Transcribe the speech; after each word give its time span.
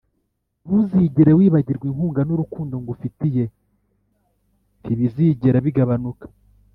ntuzigere 0.65 1.31
wibagirwa, 1.39 1.85
inkunga 1.89 2.21
nurukundo 2.27 2.75
ngufitiye 2.83 3.43
ntibizigera 4.81 5.57
bigabanuka. 5.67 6.25